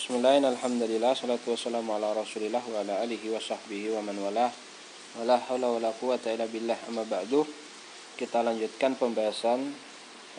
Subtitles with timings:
[0.00, 0.56] Bismillahirrahmanirrahim.
[0.56, 4.48] Alhamdulillah salatu wassalamu ala Rasulillah wa ala alihi wa sahbihi wa man walah.
[5.20, 7.44] Wala haula wala quwata illa billah amma ba'du.
[8.16, 9.60] Kita lanjutkan pembahasan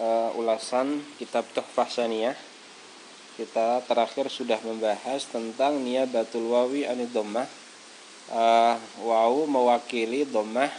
[0.01, 2.33] uh, ulasan kitab Tuhfah Saniyah.
[3.37, 7.45] Kita terakhir sudah membahas tentang niyabatul wawi anid dhammah.
[8.33, 10.73] Uh, wawu mewakili dhammah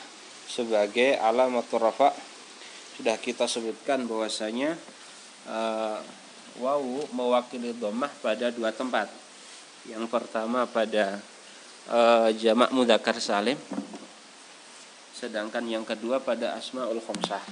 [0.50, 2.10] sebagai alamatul rafa.
[2.98, 4.74] Sudah kita sebutkan bahwasanya
[5.46, 6.02] uh,
[6.60, 9.08] wawu mewakili domah pada dua tempat.
[9.88, 11.18] Yang pertama pada
[11.88, 12.00] e,
[12.38, 13.58] jamak mudakar salim,
[15.16, 17.43] sedangkan yang kedua pada asmaul khomsah.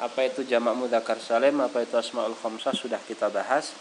[0.00, 3.74] Apa itu jamak mudakar salim, apa itu asmaul khomsah sudah kita bahas.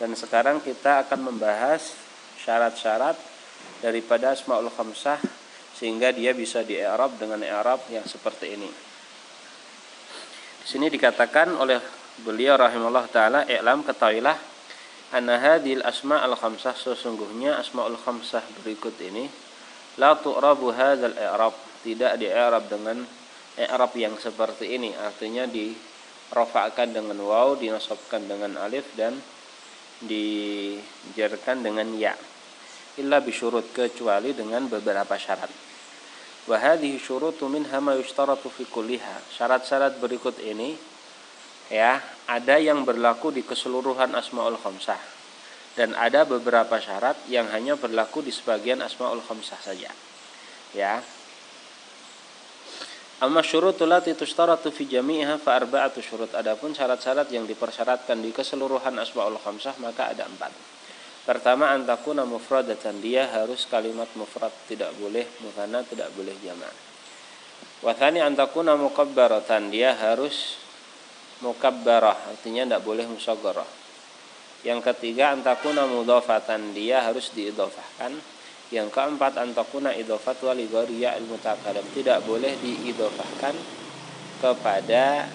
[0.00, 1.92] Dan sekarang kita akan membahas
[2.40, 3.14] syarat-syarat
[3.84, 5.20] daripada asmaul khomsah
[5.76, 8.70] sehingga dia bisa di i'rab dengan i'rab yang seperti ini.
[10.60, 14.36] Di sini dikatakan oleh beliau rahimahullah taala i'lam ketahuilah
[15.16, 19.26] anna hadhil asma al khamsah sesungguhnya asmaul khamsah berikut ini
[19.98, 23.00] la tu'rabu hadzal i'rab tidak di-i'rab dengan
[23.56, 24.92] i'rab yang seperti ini.
[24.94, 25.72] Artinya di
[26.30, 29.16] rafa'kan dengan waw dinasabkan dengan alif dan
[30.00, 32.14] dijarkan dengan ya.
[33.00, 35.50] Illa bisyurut kecuali dengan beberapa syarat.
[36.48, 39.36] Wa hadhihi syurutu minha ma yushtaratu fi kulliha.
[39.36, 40.76] Syarat-syarat berikut ini
[41.70, 44.98] ya ada yang berlaku di keseluruhan asmaul khamsah
[45.78, 49.90] dan ada beberapa syarat yang hanya berlaku di sebagian asmaul khamsah saja
[50.74, 51.00] ya
[53.20, 56.32] Amma syurutul lati tushtaratu fi jami'iha fa arba'atu syurut.
[56.32, 60.48] Adapun syarat-syarat yang dipersyaratkan di keseluruhan asmaul khamsah maka ada empat.
[61.28, 66.72] Pertama antakuna mufradatan dia harus kalimat mufrad tidak boleh muthanna tidak boleh jama'.
[67.84, 70.56] Wa tsani antakuna mukabbaratan dia harus
[71.40, 73.68] mukabbarah artinya tidak boleh musagharah
[74.60, 78.12] yang ketiga antakuna mudhafatan dia harus diidhafahkan
[78.70, 83.54] yang keempat antakuna idhafat wal al mutakalim tidak boleh diidhafahkan
[84.38, 85.26] kepada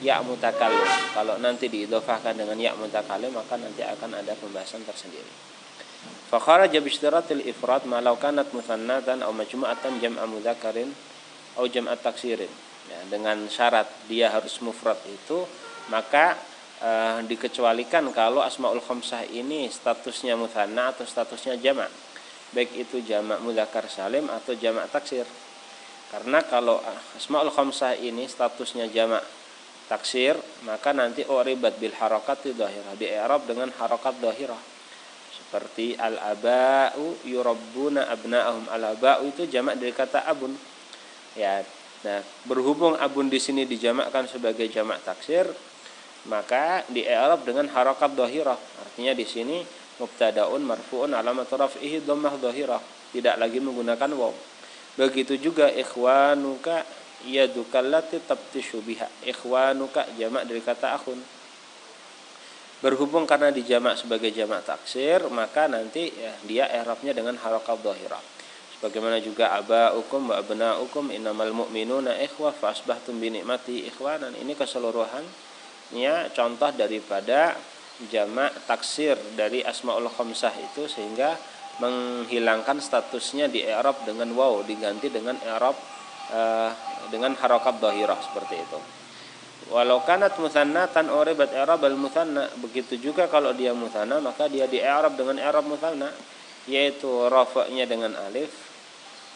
[0.00, 5.28] ya mutakalim kalau nanti diidhafahkan dengan ya mutakalim maka nanti akan ada pembahasan tersendiri.
[6.30, 10.94] Fakharaja bishtiratil ifrad ma law kanat muthannatan aw majmu'atan jam'a mudzakarin
[11.58, 15.46] aw jam'a taksirin ya, dengan syarat dia harus mufrad itu
[15.94, 16.34] maka
[16.82, 21.90] eh, dikecualikan kalau asmaul khamsah ini statusnya muthanna atau statusnya jamak
[22.50, 25.26] baik itu jamak mudzakkar salim atau jamak taksir.
[26.10, 26.82] Karena kalau
[27.14, 29.22] asmaul khamsah ini statusnya jamak
[29.86, 34.58] taksir maka nanti uribat bil harakat dhahirah di i'rab dengan harakat dhahirah
[35.30, 38.66] seperti al aba'u yurabbuna abna'ahum.
[38.70, 40.54] Al aba'u itu jamak dari kata abun.
[41.38, 41.62] Ya
[42.00, 45.44] Nah, berhubung abun di sini dijamakkan sebagai jamak taksir,
[46.28, 48.56] maka di i'rab dengan harakat dhahirah.
[48.56, 49.60] Artinya di sini
[50.00, 52.80] mubtadaun marfuun alamat raf'ihi dhammah dhahirah,
[53.12, 54.32] tidak lagi menggunakan waw.
[54.96, 56.88] Begitu juga ikhwanuka
[57.28, 59.08] yadukallati tabtishu biha.
[59.28, 61.20] Ikhwanuka jamak dari kata akhun.
[62.80, 68.39] Berhubung karena dijamak sebagai jamak taksir, maka nanti ya, dia i'rabnya dengan harakat dhahirah.
[68.80, 74.32] Bagaimana juga abaukum wa abnaukum innamal mu'minuna ikhwah fa asbahtum bi ni'mati ikhwanan.
[74.40, 77.60] Ini keseluruhannya contoh daripada
[78.08, 81.36] jamak taksir dari asmaul khamsah itu sehingga
[81.84, 85.76] menghilangkan statusnya di i'rab dengan waw diganti dengan i'rab
[86.32, 86.72] uh,
[87.12, 88.80] dengan harakat dhahirah seperti itu.
[89.76, 94.80] Walau kanat muthannatan uribat i'rab al muthanna begitu juga kalau dia muthanna maka dia di
[94.80, 96.08] i'rab dengan i'rab muthanna
[96.64, 98.69] yaitu rafa'nya dengan alif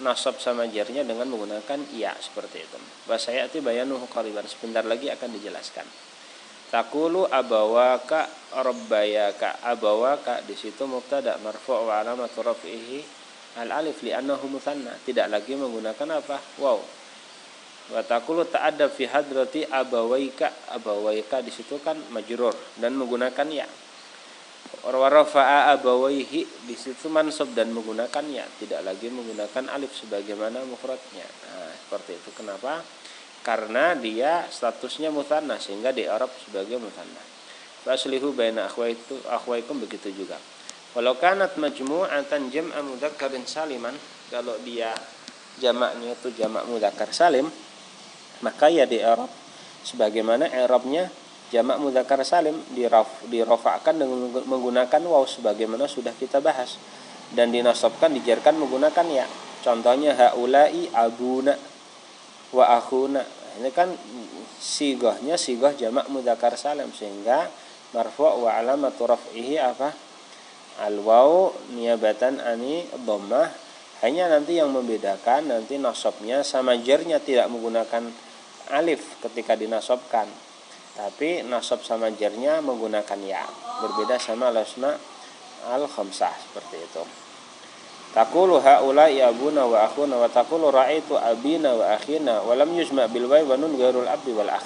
[0.03, 2.79] nasab sama jarnya dengan menggunakan ya seperti itu.
[3.07, 4.43] Bahasa ayat bayanuhu qariban.
[4.49, 5.87] Sebentar lagi akan dijelaskan.
[6.73, 9.63] Takulu abawaka rabbayaka.
[9.63, 11.39] Abawaka di situ mubtada.
[11.39, 12.99] Marfu' wa alamatu raf'ihi
[13.63, 14.99] al alif li annahu muthanna.
[15.07, 16.43] Tidak lagi menggunakan apa?
[16.59, 17.05] Wow
[17.93, 23.69] wa taqulu ta'adda fi hadrati abawaika abawaika di situ kan majrur dan menggunakan ya
[24.85, 31.25] warafa'a abawaihi di situ mansub dan menggunakan ya tidak lagi menggunakan alif sebagaimana mufradnya.
[31.25, 32.31] Nah, seperti itu.
[32.37, 32.85] Kenapa?
[33.45, 37.21] Karena dia statusnya mutanna sehingga di Arab sebagai mutanna
[37.85, 40.41] faslihu baina akhwaitu akhwaikum begitu juga.
[40.97, 43.93] Walau kanat majmu'atan jam'a mudzakkarin saliman
[44.33, 44.97] kalau dia
[45.63, 47.47] jamaknya itu jamak mudzakkar salim
[48.43, 49.31] maka ya di Arab
[49.87, 51.07] sebagaimana Arabnya
[51.53, 56.81] jamak mudzakkar salim diraf dirofakkan dengan menggunakan waw sebagaimana sudah kita bahas.
[57.35, 59.27] Dan dinasabkan dijarkan menggunakan ya.
[59.65, 61.57] Contohnya haulai abuna
[62.55, 63.25] wa akhuna.
[63.59, 63.91] Ini kan
[64.61, 66.95] sigohnya sigoh jamak mudzakkar salim.
[66.95, 67.51] Sehingga
[67.91, 69.91] marfu wa alamatu raf'ihi apa?
[70.79, 73.51] Al waw niabatan ani dhammah.
[74.03, 78.05] Hanya nanti yang membedakan nanti nasabnya sama jernya tidak menggunakan
[78.69, 80.29] alif ketika dinasobkan
[80.95, 83.43] tapi nasab sama jernya menggunakan ya
[83.83, 84.95] berbeda sama lasma
[85.67, 87.03] al khamsah seperti itu
[88.15, 93.11] Takulu haula ya abuna wa akhuna wa takulu ra'aitu abina wa akhina wa lam yujma'
[93.11, 94.63] bil waw wa nun ghairul abdi wal akh.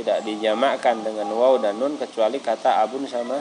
[0.00, 3.36] Tidak dijamakkan dengan waw dan nun kecuali kata abun sama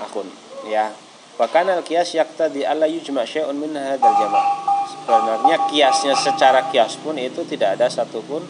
[0.00, 0.24] akhun.
[0.72, 0.88] Ya.
[1.36, 4.44] Wa kana al qiyas yaqtadi alla yujma' syai'un min hadzal jama'.
[4.88, 8.40] Sebenarnya kiasnya secara kias pun itu tidak ada satupun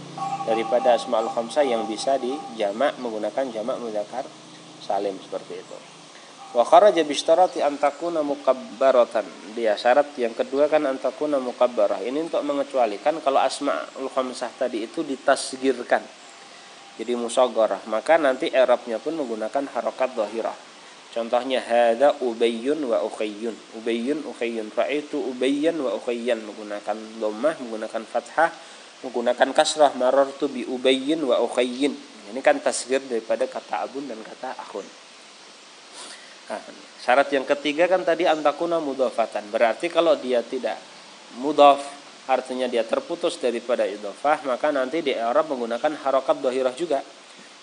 [0.47, 4.29] daripada asmaul khamsah yang bisa dijamak menggunakan jamak mudzakkar
[4.79, 5.79] salim seperti itu.
[6.49, 9.53] Wa kharaja bishtarati an takuna mukabbaratan.
[9.53, 12.01] Dia syarat yang kedua kan an takuna mukabbarah.
[12.01, 16.01] Ini untuk mengecualikan kalau asmaul khamsah tadi itu ditasgirkan.
[16.99, 20.57] Jadi musagharah, maka nanti i'rabnya pun menggunakan harokat dhahirah.
[21.09, 23.55] Contohnya hadza ubayyun wa ukhayyun.
[23.81, 24.69] Ubayyun ukhayyun.
[24.75, 28.51] Ra'aitu ubayyan wa ukhayyan menggunakan dhammah, menggunakan fathah,
[29.03, 31.95] menggunakan kasrah marartu bi ubayyin wa ukhayyin.
[32.29, 34.85] Ini kan tasgir daripada kata abun dan kata akhun.
[36.49, 36.61] Nah,
[37.01, 39.49] syarat yang ketiga kan tadi antakuna mudofatan.
[39.49, 40.77] Berarti kalau dia tidak
[41.41, 41.81] mudof,
[42.29, 47.01] artinya dia terputus daripada idofah, maka nanti di Arab menggunakan harokat dohirah juga.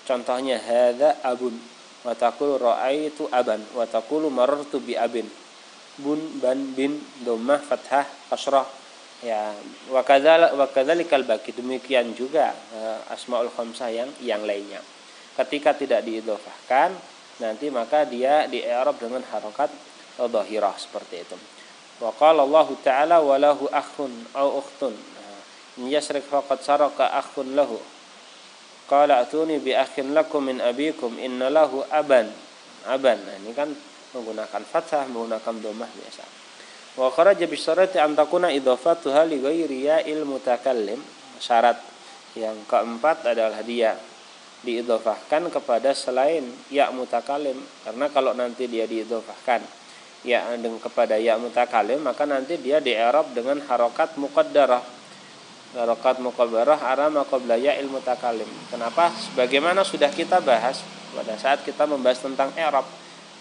[0.06, 1.58] Contohnya hadza abun
[2.06, 5.26] wa taqulu ra'aitu aban wa taqulu marartu bi abin.
[5.98, 8.66] Bun ban bin dhammah fathah kasrah
[9.26, 9.58] ya
[9.90, 10.06] wa
[10.70, 14.86] kadzalikal baki demikian juga uh, asmaul khamsah yang yang lainnya
[15.34, 16.94] ketika tidak diidofahkan
[17.42, 19.74] nanti maka dia di i'rab dengan harokat
[20.24, 21.36] dhahirah seperti itu.
[22.00, 24.96] Wa qala Allah Ta'ala wa lahu akhun aw ukhtun.
[25.76, 27.76] In yasrik faqad saraka akhun lahu.
[28.88, 32.32] Qala atuni bi akhin lakum min abikum inna lahu aban.
[32.88, 33.18] Aban.
[33.20, 33.68] Nah, ini kan
[34.16, 36.24] menggunakan fathah, menggunakan dhammah biasa.
[36.96, 41.00] Wa kharaja bi syarati an takuna idhafatuha li ghairi ya'il mutakallim.
[41.36, 41.76] Syarat
[42.40, 44.00] yang keempat adalah dia
[44.64, 46.42] diidofahkan kepada selain
[46.74, 47.54] ya mutakalim
[47.86, 49.62] karena kalau nanti dia diidofahkan
[50.26, 54.82] ya kepada ya mutakalim maka nanti dia di Arab dengan harokat muqaddarah.
[55.76, 59.12] Harokat muqaddarah arama qabla ya ilmu takalim kenapa?
[59.12, 60.80] Sebagaimana sudah kita bahas
[61.12, 62.88] pada saat kita membahas tentang Arab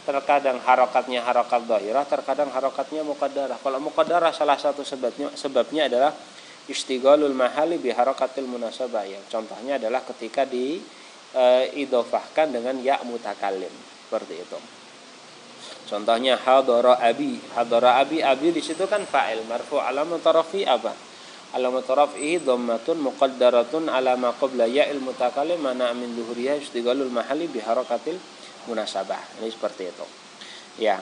[0.05, 3.56] terkadang harokatnya harokat dohirah terkadang harokatnya muqaddarah.
[3.59, 6.12] Kalau muqaddarah salah satu sebabnya sebabnya adalah
[6.69, 9.09] istighalul mahali bi harokatil munasabah.
[9.09, 10.81] Yang contohnya adalah ketika di
[11.33, 11.45] e,
[11.81, 13.73] idofahkan dengan ya mutakalim
[14.05, 14.59] seperti itu.
[15.85, 19.45] Contohnya hadara abi, hadara abi, abi di situ kan fa'il.
[19.49, 20.93] Marfu alamat tarafi apa?
[21.57, 24.69] Alamat tarafihi dhammatun muqaddaratun ala ma qabla
[25.00, 28.17] mutakalim mana min duhuriha istighalul mahali bi harakatil
[28.66, 29.40] munasabah.
[29.40, 30.06] Ini seperti itu.
[30.81, 30.99] Ya.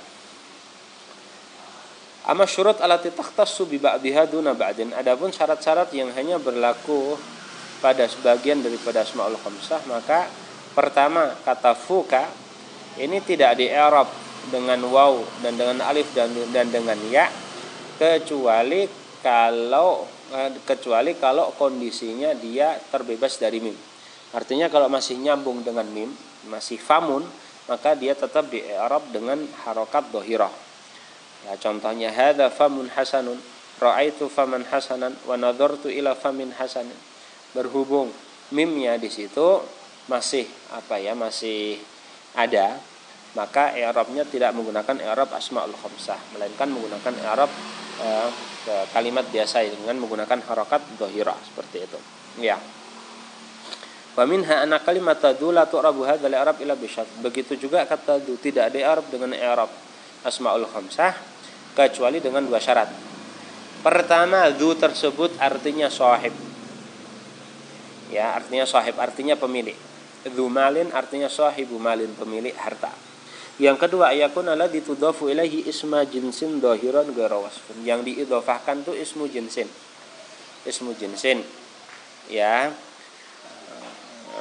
[2.22, 4.94] Ama syurut alati takhtassu bi ba'diha duna ba'din.
[4.94, 7.18] Adapun syarat-syarat yang hanya berlaku
[7.82, 10.30] pada sebagian daripada asmaul khamsah maka
[10.70, 12.30] pertama kata fuka
[13.02, 14.06] ini tidak di Arab
[14.54, 17.26] dengan waw dan dengan alif dan dan dengan ya
[17.98, 18.86] kecuali
[19.18, 23.74] kalau eh, kecuali kalau kondisinya dia terbebas dari mim.
[24.32, 26.08] Artinya kalau masih nyambung dengan mim,
[26.48, 27.22] masih famun,
[27.70, 30.50] maka dia tetap di Arab dengan harokat dohirah.
[31.46, 33.38] Ya, contohnya hadza famun hasanun,
[33.82, 36.94] ra'aitu faman hasanan wa nadartu ila famin hasanin.
[37.52, 38.14] Berhubung
[38.54, 39.62] mimnya di situ
[40.06, 41.78] masih apa ya masih
[42.34, 42.74] ada
[43.32, 47.50] maka i'rabnya tidak menggunakan i'rab asmaul khamsah melainkan menggunakan i'rab
[48.02, 48.28] eh,
[48.92, 51.98] kalimat biasa dengan menggunakan harakat dhahirah seperti itu.
[52.44, 52.60] Ya
[54.12, 57.08] Wa minha anna kalimat tadu la tu'rabu hadzal i'rab ila bisyart.
[57.24, 59.72] Begitu juga kata du tidak ada i'rab dengan i'rab.
[60.22, 61.16] Asmaul khamsah
[61.72, 62.92] kecuali dengan dua syarat.
[63.82, 66.30] Pertama, du tersebut artinya sahib.
[68.12, 69.74] Ya artinya sahib artinya pemilik.
[70.22, 72.94] Dzumalin artinya sahibu malin pemilik harta.
[73.58, 79.66] Yang kedua ayakun ala ditudafu ilahi isma jinsin dohiran garawasfun yang diidofahkan tuh ismu jinsin.
[80.62, 81.42] Ismu jinsin.
[82.30, 82.70] Ya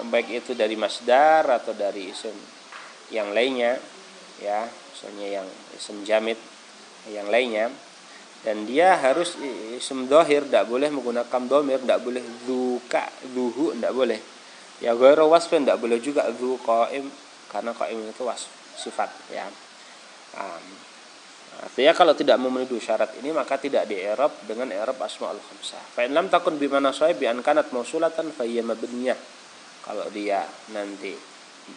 [0.10, 2.34] baik itu dari masdar atau dari isim
[3.12, 3.78] yang lainnya
[4.42, 6.40] ya misalnya yang isim jamid
[7.10, 7.70] yang lainnya.
[8.42, 9.38] Dan dia harus
[9.78, 13.06] isim dohir tidak boleh menggunakan domir tidak boleh duka
[13.38, 14.20] duhu tidak boleh.
[14.82, 17.06] Ya ghairu wasfin tidak boleh juga du qaim
[17.54, 19.46] karena qaim itu was sifat ya.
[20.34, 20.66] Um,
[21.70, 25.84] artinya kalau tidak memenuhi syarat ini maka tidak di Arab dengan Arab asmaul khamsah.
[25.94, 29.41] Fa lam takun bi mana bi an kanat mausulatan fa mabniyah
[29.92, 31.12] kalau dia nanti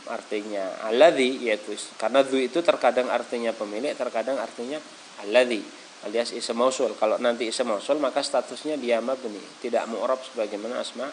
[0.07, 4.79] artinya alladhi yaitu karena dhu itu terkadang artinya pemilik terkadang artinya
[5.27, 5.67] alladhi
[6.07, 6.95] alias isim mausul.
[6.95, 11.11] Kalau nanti isim mausul maka statusnya dia mabni tidak mu'rab sebagaimana asma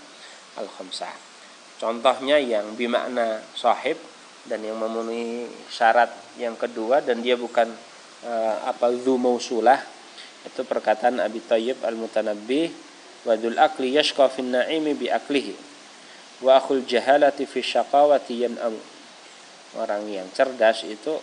[0.61, 1.31] al khamsah
[1.81, 3.97] contohnya yang bimakna sahib
[4.45, 7.65] dan yang memenuhi syarat yang kedua dan dia bukan
[8.29, 9.81] uh, apa dhu mausulah
[10.45, 12.69] itu perkataan Abi Thayyib Al-Mutanabbi
[13.25, 15.70] wadul akli yashqa fin na'imi bi aklihi
[16.41, 18.81] wa akhul jahalati fi syaqawati yan'amu
[19.77, 21.15] orang yang cerdas itu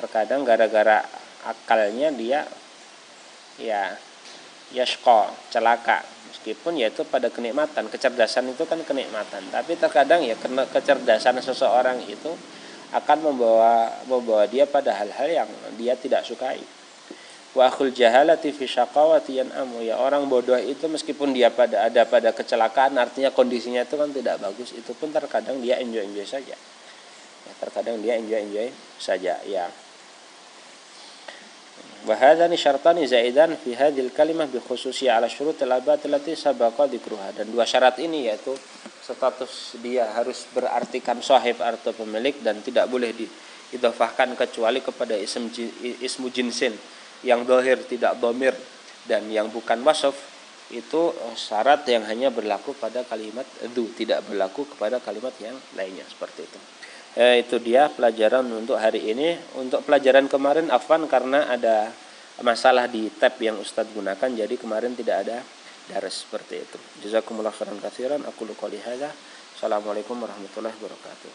[0.00, 1.04] terkadang gara-gara
[1.44, 2.48] akalnya dia
[3.60, 3.94] ya
[4.74, 6.02] yashqa celaka.
[6.34, 7.86] Meskipun yaitu pada kenikmatan.
[7.86, 9.44] Kecerdasan itu kan kenikmatan.
[9.54, 12.34] Tapi terkadang ya karena kecerdasan seseorang itu
[12.94, 16.62] akan membawa membawa dia pada hal-hal yang dia tidak sukai
[17.54, 22.34] wa akhul jahalati fi syaqawati amu ya orang bodoh itu meskipun dia pada ada pada
[22.34, 26.58] kecelakaan artinya kondisinya itu kan tidak bagus itu pun terkadang dia enjoy enjoy saja.
[27.44, 28.68] Ya, terkadang dia enjoy enjoy
[28.98, 29.70] saja ya.
[32.04, 37.32] Wahadani syartani zaidan fi hadil kalimah bi khususi ala syurut al-abat allati sabaqa dzikruha.
[37.38, 38.52] Dan dua syarat ini yaitu
[39.00, 45.48] status dia harus berartikan sahib atau pemilik dan tidak boleh diidhafahkan kecuali kepada ism
[46.04, 46.76] ismu jinsin
[47.22, 48.56] yang dohir tidak domir
[49.06, 50.16] dan yang bukan wasaf
[50.72, 53.44] itu syarat yang hanya berlaku pada kalimat
[53.76, 56.58] du tidak berlaku kepada kalimat yang lainnya seperti itu.
[57.14, 59.36] E, itu dia pelajaran untuk hari ini.
[59.60, 61.92] Untuk pelajaran kemarin afan karena ada
[62.42, 65.38] masalah di tab yang Ustadz gunakan jadi kemarin tidak ada
[65.92, 66.78] daras seperti itu.
[67.04, 69.12] Jazakumullah khairan katsiran aku qouli hadza
[69.54, 71.22] assalamualaikum warahmatullahi wabarakatuh